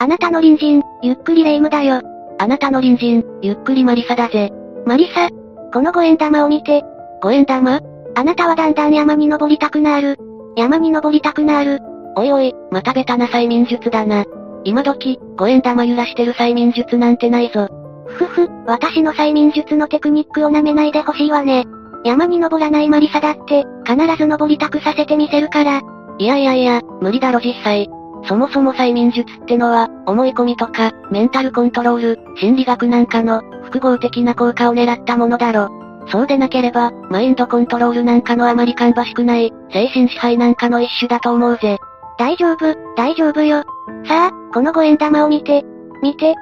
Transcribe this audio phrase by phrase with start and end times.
[0.00, 2.00] あなたの隣人、ゆっくりレ夢ムだよ。
[2.38, 4.52] あなたの隣人、ゆっくりマリサだぜ。
[4.86, 5.28] マリサ、
[5.72, 6.84] この五円玉を見て。
[7.20, 7.80] 五円玉
[8.14, 10.16] あなたはだんだん山に登りたくなる。
[10.56, 11.80] 山に登りたくなる。
[12.14, 14.24] おいおい、またベタな催眠術だな。
[14.62, 17.66] 今時、五円玉揺らしてる催眠術なんてないぞ。
[18.06, 21.64] ふふ、私の催眠術のテクニックを舐めないでほしいわね。
[22.04, 25.80] 山に登らないマリサだって、必ず登りたくさせてみせるから。
[26.18, 27.90] いやいやいや、無理だろ実際。
[28.28, 35.70] そもそも催眠術ってのは、思い込みとか、メンタルコントロール、心理学なんかの、複合的な効果を狙ったものだろ。
[36.08, 41.78] そうでなければ、マインドコントロールなんかのあまり芳しくない、精神支配なんかの一種だと思うぜ。
[42.18, 43.62] 大丈夫、大丈夫よ。
[44.06, 45.64] さあ、この五円玉を見て、
[46.02, 46.34] 見て、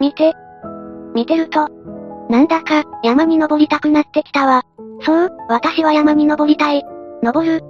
[0.00, 0.34] 見て。
[1.14, 1.68] 見てると、
[2.28, 4.62] なんだか、山に登りたくなってきたわ。
[5.00, 6.84] そう、私は山に登りたい。
[7.22, 7.62] 登る。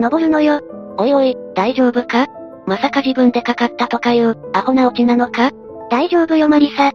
[0.00, 0.60] 登るのよ。
[0.96, 2.26] おいおい、大丈夫か？
[2.70, 5.50] まさか自分でかかったとかいう、アホなオチなのか？
[5.90, 6.92] 大丈夫よマリサ。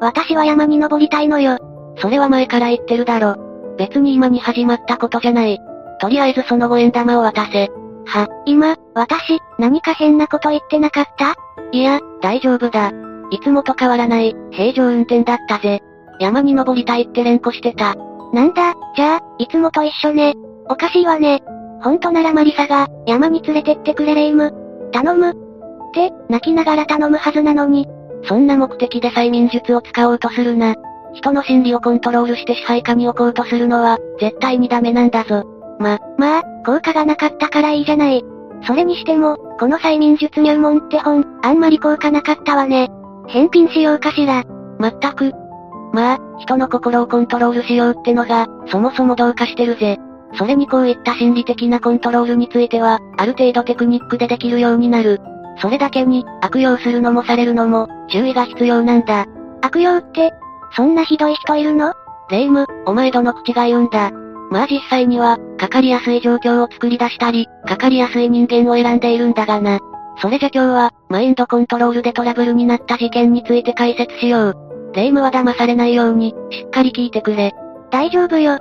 [0.00, 1.58] 私は山に登りたいのよ。
[1.96, 3.34] それは前から言ってるだろ。
[3.76, 5.58] 別に今に始まったことじゃない。
[6.00, 7.68] とりあえずその五円玉を渡せ。
[8.06, 11.34] は、今、私、何か変なこと言ってなかった？
[11.72, 12.92] いや、大丈夫だ。
[13.32, 15.80] いつもと変わらない、平常運転だったぜ。
[16.20, 17.96] 山に登りたいって連呼してた。
[18.32, 20.34] なんだ、じゃあ、いつもと一緒ね。
[20.68, 21.42] おかしいわね。
[21.82, 24.54] ほんとならマリサが、山に連れてってくれレイム。
[24.92, 25.30] 頼む。
[25.30, 25.34] っ
[25.92, 27.86] て、泣きながら頼むはずなのに。
[28.24, 30.74] そんな目的で催眠術を使おうとするな。
[31.14, 35.44] 人の心理をコントロールして支配下に置こうとするのは、絶対にダメなんだぞ。
[35.78, 38.24] ま、まあ、効果がなかったからいいじゃない。
[38.66, 42.88] それにしても、この催眠術入門って本、あんまり効果なかったわね。
[43.28, 44.44] 返品しようかしら。
[44.78, 45.32] まったく。
[45.92, 49.98] まあ、人の心をコントロールしようってのが、そもそもどうかしてるぜ。
[50.34, 55.20] それにこういった心理的なコントロールについては、ある程度テクニックでできるようになる。
[55.60, 59.26] それだけに、悪用するのもされるのも、注意が必要なんだ。
[59.62, 60.32] 悪用って、
[60.76, 61.94] そんなひどい人いるの？
[62.30, 64.10] レイム、お前どの口が言うんだ？
[64.50, 69.78] まあ実際には、かかりやすい状況を作り出したり、かかりやすい人間を選んでいるんだがな。
[70.20, 74.54] それじゃ今日は、マインドコントロールでトラブルになった事件について解説しよう。
[74.94, 77.54] レイムは騙されないように、しっかり聞いてくれ。
[77.90, 78.58] 大丈夫よ。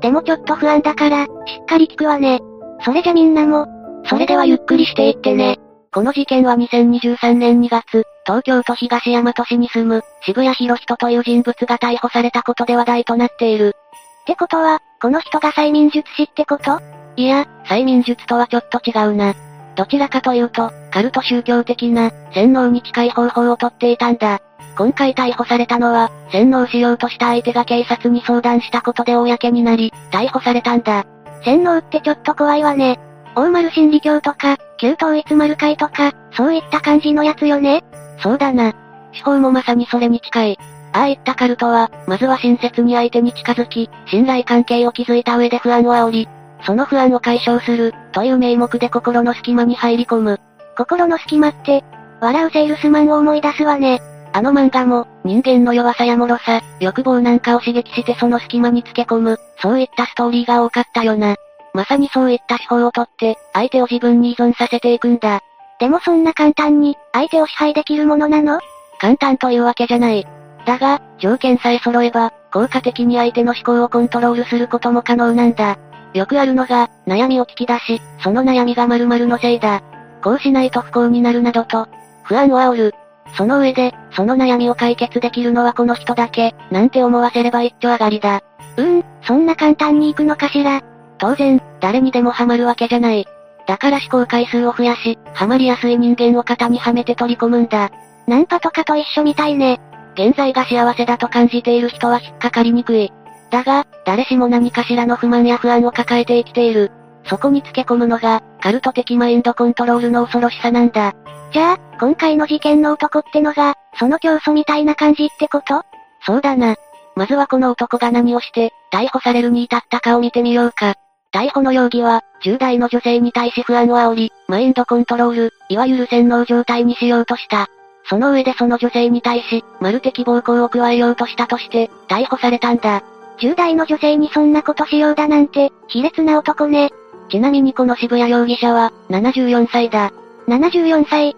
[0.00, 1.28] でもちょっと不安だから、し
[1.62, 2.40] っかり聞くわね。
[2.84, 3.66] それじゃみんなも、
[4.04, 5.58] それではゆっくりしていってね。
[5.92, 13.74] この事件は2023年2月、東京都東大和市に住む、渋谷博人という人物が逮捕されたことで話題となっている。
[14.22, 16.80] ってことは、この人が催眠術師ってこと？
[17.16, 19.34] いや、催眠術とはちょっと違うな。
[19.76, 24.40] どちらかというと、カルト宗教的な、洗脳に近い方法をとっていたんだ。
[24.78, 31.04] 今回逮捕されたのは、洗脳しようとした相手が警察に相談したことで公になり、逮捕されたんだ。
[31.44, 32.98] 洗脳ってちょっと怖いわね。
[33.34, 37.84] 大丸心理教とか、旧統一丸会とか、そういった感じのやつよね
[38.22, 38.72] そうだな。
[39.12, 40.58] 手法もまさにそれに近い。
[40.94, 46.28] ああいったカルトは、まずは親切に相手に近づき、信頼関係を築いた上で不安を煽り、
[46.64, 50.40] その不安を解消する、という名目で心の隙間に入り込む。
[50.76, 51.84] 心の隙間って、
[52.20, 54.00] 笑うセールスマンを思い出すわね。
[54.32, 61.36] あの漫画も、人間の弱さや脆さ、欲望なんかを刺激してその隙間につけ込む、そういったストーリーが多かったよな。
[61.72, 65.40] まさにそういった手法をとって、相手を自分に依存させていくんだ。
[65.78, 68.60] でもそんな簡単に、相手を支配できるものなの？
[68.98, 70.26] 簡単というわけじゃない。
[70.66, 75.78] だが、条件さえ揃えば、効果的に相手の思考をコントロールすることも可能なんだ。
[76.14, 79.82] よくあるのが、悩みを聞き出し、その悩みが〇〇のせいだ。
[80.26, 81.86] こうしないと不幸になるなどと、
[82.24, 82.94] 不安を煽る。
[83.36, 88.42] その上で、その悩みを解決できるのはこの人だけ、なんて思わせれば一丁上がりだ。
[88.76, 90.82] うーん、そんな簡単に行くのかしら。
[91.18, 93.24] 当然、誰にでもハマるわけじゃない。
[93.68, 97.92] だから思考回数を増やし、ハマりやすい人間を型にはめて取り込むんだ。
[98.26, 99.80] ナンパとかと一緒みたいね。
[100.16, 103.12] 現在が幸せだと感じている人は引っかかりにくい。
[103.52, 106.90] だが、誰しも何かしらの不満や不安を抱えて生きている。
[107.28, 111.14] そこにつけ込むのが、カルト的マインドコントロールの恐ろしさなんだ。
[111.52, 115.82] じゃあ、今回の事件の男ってのが、その教祖みたいな感じってこと？
[116.24, 116.76] そうだな。
[117.14, 120.94] まずはこの男が何をして、逮捕されるに至ったかを見てみようか。
[121.32, 127.68] 逮捕の容疑は、10代の女性に対し不安を煽り、マインドコントロール、いわゆる洗脳状態にしようとした。
[128.08, 133.02] その上でその女性に対し、マル的暴行を加えようとしたとして、逮捕されたんだ。
[133.38, 136.90] 10代の女性にそんなことしようだなんて、卑劣な男ね。
[137.28, 140.12] ちなみにこの渋谷容疑者は、74歳だ。
[140.48, 141.36] 74歳。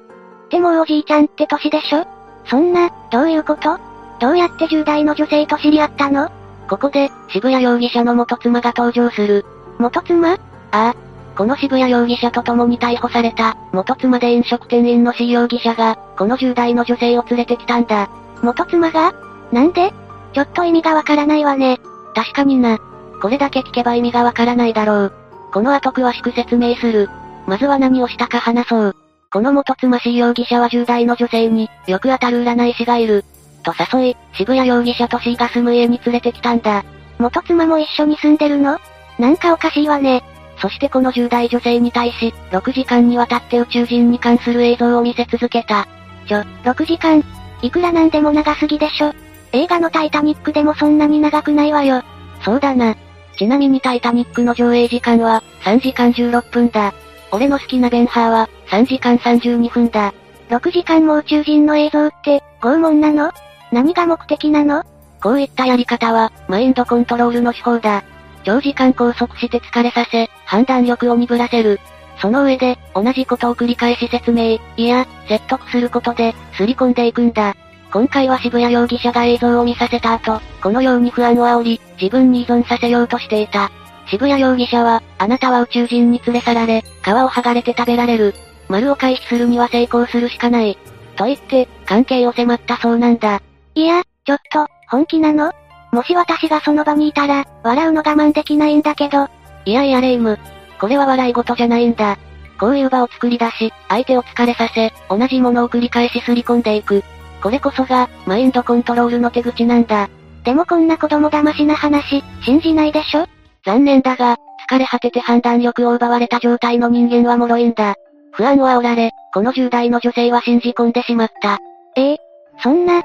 [0.51, 2.07] でもおじいちゃんって歳でしょ？
[2.47, 3.79] そんな、どういうこと？
[4.21, 6.31] どうやって10代の女性と知り合ったの？
[6.69, 9.45] ここで、渋谷容疑者の元妻が登場する。
[9.79, 10.33] 元妻？
[10.33, 10.39] あ
[10.71, 10.95] あ。
[11.37, 18.11] この渋谷容疑者と共に逮捕された、元妻で飲食店員の C 容疑者が、この10代の女性を連れてきたんだ。
[18.43, 19.15] 元妻が？
[19.53, 19.93] なんで？
[20.35, 21.79] ちょっと意味がわからないわね。
[22.15, 22.79] 確かにな。
[23.23, 25.13] これだけ聞けば意味がわからないだろう。
[25.53, 27.09] この後詳しく説明する。
[27.47, 28.97] まずは何をしたか話そう。
[29.33, 33.25] この元妻 C 容疑者は10代の女性に、よく当たる占い師がいる。
[33.63, 36.85] と誘い、渋谷容疑者と C が住む家に連れてきたんだ。
[37.19, 38.79] 元妻も一緒に住んでるの？
[39.19, 40.23] なんかおかしいわね。
[40.61, 45.87] そしてこの10代女性に対し、6時間にわたって宇宙人に関する映像を見せ続けた。
[46.27, 47.23] ちょ、6時間？
[47.63, 49.13] いくらなんでも長すぎでしょ。
[49.53, 52.03] 映画のタイタニックでもそんなに長くないわよ。
[52.45, 52.97] そうだな。
[53.39, 56.93] ちなみにタイタニックの上映時間は、3時間16分だ。
[57.31, 60.13] 俺の好きなベンハーは、3時間32分だ。
[60.49, 63.31] 6時間も宇宙人の映像って、拷問なの？
[63.71, 64.83] 何が目的なの？
[65.23, 68.03] こういったやり方は、マインドコントロールの手法だ。
[68.43, 71.79] 長時間拘束して疲れさせ、判断力を鈍らせる。
[72.21, 77.55] その上で、同じことを繰り返し説明、いや、説得することで、すり込んでいくんだ。
[77.91, 83.71] 今回は渋谷容疑者が映像を見させた後、このように不安を煽り、自分に依存させようとしていた。
[84.09, 88.35] 渋谷容疑者は、あなたは宇宙人に連れ去られ、皮を剥がれて食べられる。
[88.69, 90.77] 丸を回避するには成功するしかない。
[91.17, 93.41] と言って、関係を迫ったそうなんだ。
[93.75, 95.53] いや、ちょっと、本気なの？
[95.91, 99.29] もし私がその場にいたら、笑うの我慢できないんだけど。
[99.65, 100.39] いやいやレイム。
[100.79, 102.19] これは笑い事じゃないんだ。
[102.61, 107.03] こういう場を作り出し、相手を疲れさせ、同じものを繰り返しすり込んでいく。
[107.43, 110.09] これこそが、マインドコントロールの手口なんだ。
[110.45, 113.27] でもこんな子供騙しな話、信じないでしょ？
[113.65, 114.37] 残念だが、
[114.69, 117.95] 疲れ果てて判断力を奪われた状態の人間は脆いんだ。
[118.33, 121.59] 不安を煽られ、この10代の女性は信じ込んでしまった。
[121.97, 122.13] え？
[122.13, 122.17] え
[122.63, 123.03] そんな？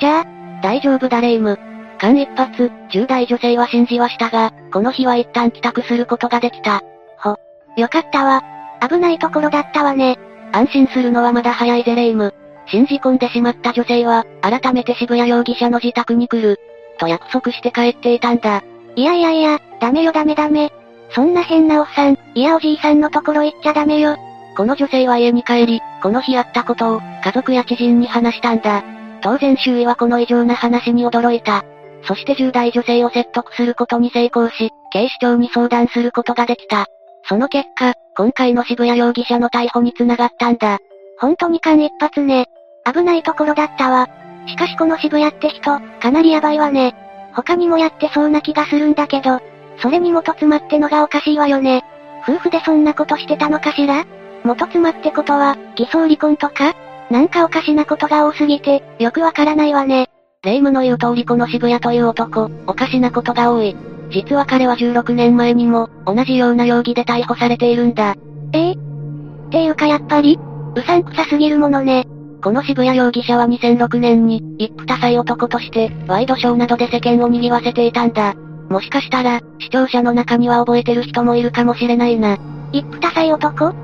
[0.00, 0.26] じゃあ、
[0.62, 1.58] 大丈夫だレイム。
[1.98, 6.82] 間一髪、10代女性は信じはしたが、この日は一旦帰宅することができた。
[7.18, 7.36] ほ。
[7.76, 8.42] よかったわ。
[8.86, 10.18] 危ないところだったわね。
[10.52, 12.34] 安心するのはまだ早いぜレイム。
[12.66, 16.58] 信じ込んでしまった女性は、改めて渋谷容疑者の自宅に来る。
[16.98, 18.62] と約束して帰っていたんだ。
[18.94, 20.72] いやいやいや、ダメよダメダメ。
[21.10, 24.16] そんな変なおっさん、いやおじいさんのところ行っちゃダメよ。
[24.56, 28.82] この女性は家に帰り、この日あったことを、家族や知人に話したんだ。
[29.22, 31.64] 当然周囲はこの異常な話に驚いた。
[32.04, 36.86] そして10代女性を説得することに成功し、警視庁に相談することができた。
[37.24, 40.78] その結果、今回の渋谷容疑者の逮捕につながったんだ。
[41.18, 42.46] 本当に間一髪ね。
[42.84, 44.08] 危ないところだったわ。
[44.46, 46.94] しかしこの渋谷って人、かなりヤバいわね。
[47.34, 49.40] 他にもやってそうな気がするんだけど、
[49.80, 51.84] それに元妻ってのがおかしいわよね。
[52.28, 54.04] 夫婦でそんなことしてたのかしら？
[54.44, 56.74] 元妻ってことは、偽装離婚とか？
[57.10, 60.08] なんかおかしなことが多すぎて、よくわからないわね。
[60.42, 63.76] 霊夢の言う通りこの渋谷という男、おかしなことが多い。
[64.10, 68.14] 実は彼は16年前にも、同じような容疑で逮捕されているんだ。
[68.52, 68.76] ええっ
[69.50, 70.38] ていうかやっぱり、
[70.74, 72.06] うさんくさすぎるものね。
[72.42, 78.34] この渋谷容疑者は2006年に、一夫多妻男として、ワイドショーなどで世間を賑わせていたんだ。
[78.68, 82.38] もしかしたら、視聴者の中には覚えてる人もいるかもしれないな。
[82.72, 83.68] 一夫多妻男？
[83.68, 83.74] っ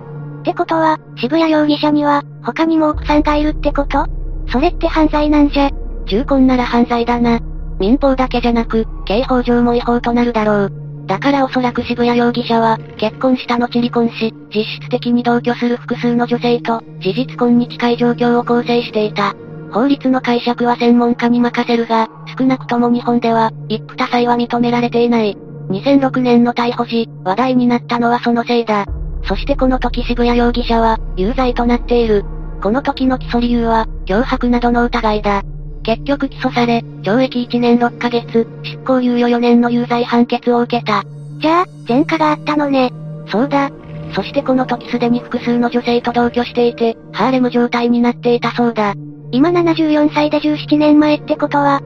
[0.43, 4.06] てことは、渋谷容疑者には、他にも奥さんがいるってこと？
[4.50, 5.70] それって犯罪なんじゃ。
[6.06, 7.38] 重婚なら犯罪だな。
[7.78, 10.72] 民法だけじゃなく、刑法上も違法となるだろう。
[11.08, 19.34] だからおそらく渋谷容疑者は、結婚した後離婚し、実質的に同居する複数の女性と、事実婚に近い状況を構成していた。
[19.72, 25.35] 法律の解釈は専門家に任せるが、少なくとも日本では、一夫多妻は認められていない。
[25.71, 28.85] 2006年の逮捕時、話題になったのはそのせいだ。
[29.25, 32.23] そしてこの時渋谷容疑者は、有罪となっている。
[32.62, 35.42] この時の起訴理由は、脅迫などの疑いだ。
[35.88, 41.02] 結局起訴され、懲役1年6ヶ月、執行猶予4年の有罪判決を受けた。
[41.40, 42.92] じゃあ、前科があったのね。
[43.26, 43.71] そうだ。
[44.14, 48.97] そしてこの時すでに複数の女性と同居していて、ハーレム状態になっていたそうだ。
[49.33, 51.80] 今74歳で17年前ってことは、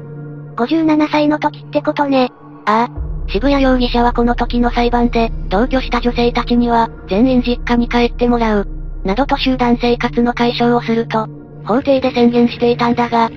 [0.57, 2.31] 57歳の時ってことね。
[2.67, 8.67] ああ、渋谷容疑者はこの時の裁判で、同居した女性たちには、全員実家に帰ってもらう、
[9.05, 11.29] などと集団生活の解消をすると、
[11.65, 13.31] 法廷で宣言していたんだが、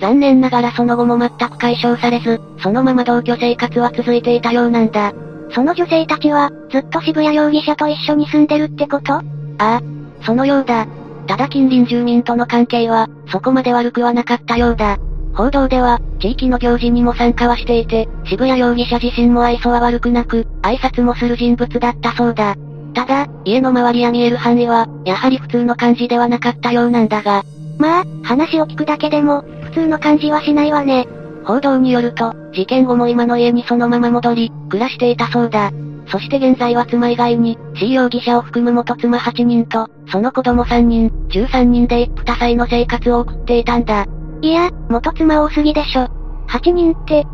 [0.00, 5.12] 残念ながらその後も全く解消されず、そのまま同居生活は続いていたようなんだ。
[5.50, 9.14] その女性たちは、ずっと渋谷容疑者と一緒に住んでるってこと？
[9.14, 9.22] あ
[9.58, 9.80] あ、
[10.22, 10.86] そのようだ。
[11.26, 14.98] ただ近隣住民との関係は、そこまで悪くはなかったようだ。
[15.34, 22.56] 報道では、地域の行事にも参加はしていて、渋谷容疑者自身も愛想は悪くなく、挨拶もする人物だったそうだ。
[22.94, 27.42] ただ、家の周りや見える範囲は、やはり普通の感じではなかったようなんだが。
[27.78, 31.06] まあ、話を聞くだけでも、普通の感じはしないわね。
[31.44, 35.70] 報道によると、事件後も今の家にそのまま戻り、暮らしていたそうだ。
[36.10, 44.06] そして現在は妻以外に、C 容疑者を含む元妻8人と、その子供3人、13人で一夫多妻の生活を送っていたんだ。
[44.40, 46.08] いや、元妻多すぎでしょ。
[46.48, 47.26] 8人って、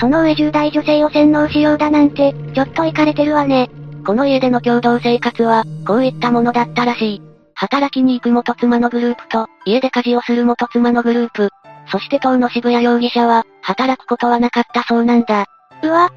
[0.00, 3.70] その上10代女性を洗脳しようだなんて、ちょっとイかれてるわね。
[4.04, 7.27] この家での共同生活は、こういったものだったらしい。
[7.58, 11.50] 働きに行く元妻のグループと、家で家事をする元妻のグループ。
[11.90, 15.46] そして当の渋谷容疑者は、働くことはなかったそうなんだ。
[15.82, 16.12] うわ。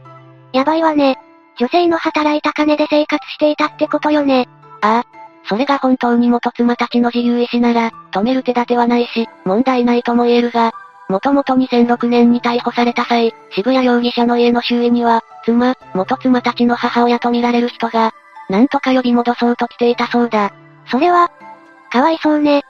[0.53, 1.17] やばいわね。
[1.57, 4.47] 女性の働いた金で生活していたってことよね。
[4.81, 5.03] ああ。
[5.49, 10.73] それが本当に元妻たちの自由意志なら、止める手立てはないし、問題ないとも言えるが、
[11.09, 18.11] もともと2006年に逮捕された際、渋谷容疑者の家の周囲には、妻、元妻たちの母親と見られる人が、
[18.47, 20.53] なんとか呼び戻そうと来ていたそうだ。
[20.91, 21.31] それは、
[21.91, 22.63] かわいそうね。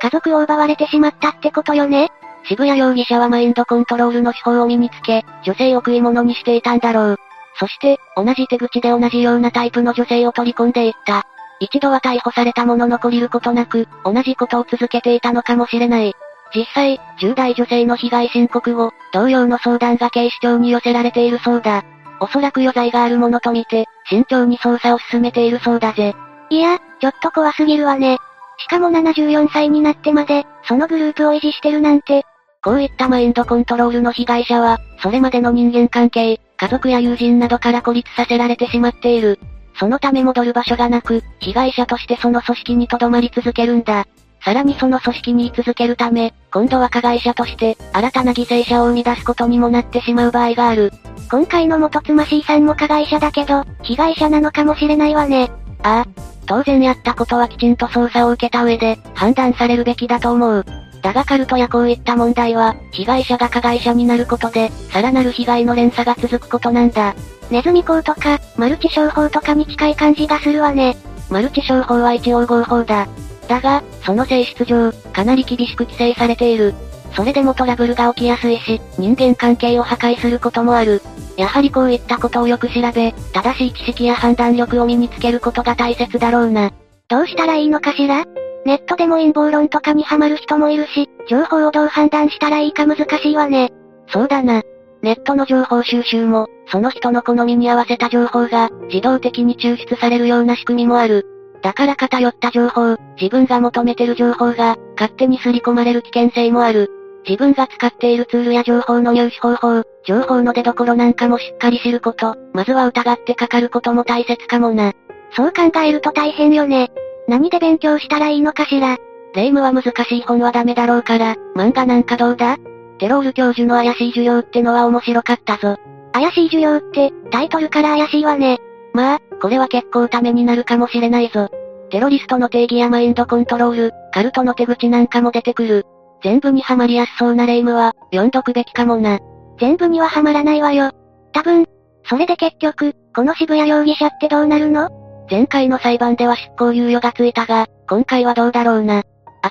[0.00, 2.10] 家族を奪われてしまったってことよね
[2.44, 7.16] 渋谷容疑者はマインドコントロールの手法を身につけ、女性を食い物にしていたんだろう。
[7.58, 11.24] そして、同じ手口で同じようなタイプの女性を取り込んでいった。
[11.58, 16.14] 一度は逮捕されたものの懲りることなく、同じことを続けていたのかもしれない。
[16.54, 21.84] 実際、10代女性の被害申告後、同様の相談が警視庁に寄せられているそうだ。
[22.20, 26.14] おそらく余罪があるものとみて、慎重に捜査を進めているそうだぜ。
[26.50, 28.18] いや、ちょっと怖すぎるわね。
[28.58, 32.24] しかも74歳になってまで、そのグループを維持してるなんて。
[32.62, 39.38] こういったマインドコントロールの被害者は、それまでの人間関係、家族や友人などから孤立させられてしまっている。
[39.78, 44.06] そのため戻る場所がなく、被害者としてその組織に留まり続けるんだ。
[44.42, 50.92] さらにその組織に居続けるため、今度は加害者として、新たな犠牲者を生み出すことにもなってしまう場合がある。
[51.30, 55.50] 今回の元妻 C さんも加害者だけど、被害者なのかもしれないわね。
[55.82, 56.06] ああ。
[56.46, 60.64] 当然やったことはきちんと捜査を受けた上で、判断されるべきだと思う。
[61.02, 67.14] だがカルトやこういった問題は、被害者が加害者になることで、さらなる被害の連鎖が続くことなんだ。
[67.50, 70.96] ネズミ講とか、マルチ商法とかに近い感じがするわね。
[71.30, 73.08] マルチ商法は一応合法だ。
[73.48, 76.74] だが、その性質上、かなり厳しく規制されている。
[77.16, 81.00] それでもトラブルが起きやすいし、人間関係を破壊することもある。
[81.38, 86.72] やはりこういったことをよく調べ、正しい知識や判断力を身につけることが大切だろうな。
[87.08, 88.24] どうしたらいいのかしら？
[88.66, 93.72] ネットでも陰謀論とかにハマる人もいるし、情報をどう判断したらいいか難しいわね。
[94.08, 94.62] そうだな。
[95.02, 101.26] ネットの情報収集も、その人の好みに合わせた情報が、自動的に抽出されるような仕組みもある。
[101.62, 106.90] だから偏った情報、自分が求めてる情報が、勝手に刷り込まれる危険性もある。
[107.28, 114.92] 自分が使っているツールや情報の入手方法、情報の出所なんかもしっかり知ること、まずは疑ってかかることも大切かもな。
[115.32, 116.90] そう考えると大変よね。
[117.28, 118.96] 何で勉強したらいいのかしら。
[119.34, 122.56] 霊夢は難しい本はダメだろうから、漫画なんかどうだ？
[122.98, 125.76] テロール教授の怪しい授業ってのは面白かったぞ。
[126.12, 128.58] 怪しい授業って、タイトルから怪しいわね。
[128.94, 131.48] まあ、これは結構ためになるかもしれないぞ。
[131.90, 135.84] テロリストの定義やマインドコントロール、カルトの手口なんかも出てくる。
[136.22, 139.18] 全部にはまりやすそうな霊夢は、読んどくべきかもな。
[139.60, 140.90] 全部にははまらないわよ。
[141.32, 141.66] 多分、
[142.04, 144.88] それで結局、この渋谷容疑者ってどうなるの？
[145.30, 149.02] 前回の裁判では執行猶予がついたが、今回はどうだろうな。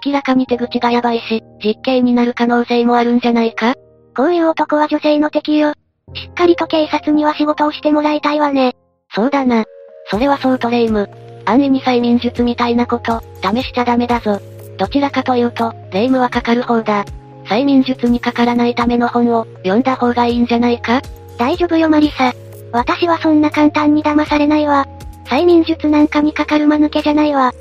[0.06, 3.74] 明らかに手口がやばいし、実刑になる可能性もあるんじゃないか？
[4.16, 5.74] こういう男は女性の敵よ。
[6.14, 8.76] しっかりと警察には仕事をしてもらいたいわね。
[9.14, 9.66] そうだな。
[10.10, 11.10] それはそうとレイム。
[11.46, 14.40] 安易に催眠術みたいなこと、試しちゃダメだぞ。
[14.78, 17.06] どちらかというと、霊夢はかかる方だ。
[17.46, 21.02] 催眠術にかからないための本を、読んだ方がいいんじゃないか？
[21.38, 22.34] 大丈夫よマリサ。
[22.72, 24.88] 私はそんな簡単に騙されないわ。
[25.26, 27.54] 催眠術なんかにかかる間抜けじゃないわ。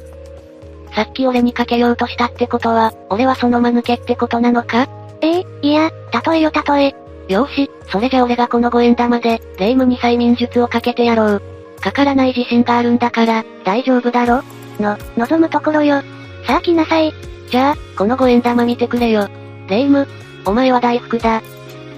[0.94, 4.88] さっき俺にかけようとしたってことは、俺はその間抜けってことなのか？
[5.21, 5.90] ええいや、
[6.26, 6.94] 例えよ例え。
[7.33, 11.42] よし、それじゃ俺がこの五円玉で、霊夢に催眠術をかけてやろう。
[11.80, 14.42] かからない自信があるんだから、大丈夫だろ？
[14.78, 16.02] の、望むところよ。
[16.46, 17.12] さあ来なさい。
[17.48, 19.28] じゃあ、この五円玉見てくれよ。
[19.68, 20.06] 霊夢、
[20.44, 21.42] お前は大福だ。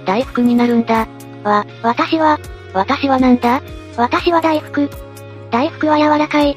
[0.05, 1.09] 大福になるんだ。
[1.45, 2.39] わ、私は、
[2.73, 3.61] 私はなんだ？
[3.97, 4.89] 私は大福。
[5.51, 6.57] 大福は柔らかい。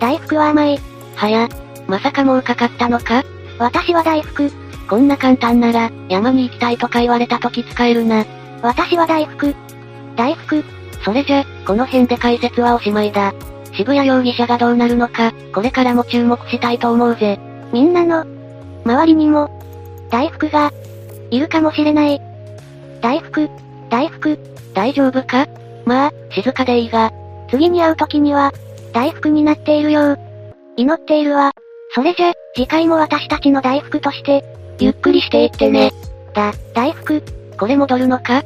[0.00, 0.78] 大福は甘い。
[1.16, 1.48] はや、
[1.86, 3.24] まさかもうかかったのか？
[3.58, 4.50] 私は大福。
[4.88, 8.24] こんな簡単なら、山に行きたいとか言われた時使えるな。
[8.62, 9.54] 私は大福。
[10.16, 10.64] 大福。
[11.04, 13.32] それじゃ、この辺で解説はおしまいだ。
[13.78, 17.38] 渋谷容疑者がどうなるのか、これからも注目したいと思うぜ。
[17.72, 18.26] みんなの、
[18.84, 19.48] 周りにも、
[20.10, 20.72] 大福が、
[21.30, 22.20] いるかもしれない。
[23.00, 23.48] 大福、
[23.88, 24.36] 大福、
[24.74, 25.46] 大丈夫か？
[25.84, 27.12] まあ、静かでいいが、
[27.50, 28.52] 次に会う時には、
[28.92, 30.18] 大福になっているよう。
[30.76, 31.52] 祈っているわ。
[31.94, 34.44] それじゃ、次回も私たちの大福として、
[34.80, 35.92] ゆっくりしていってね。
[36.34, 37.22] だ、大福。
[37.56, 38.42] これ戻るのか？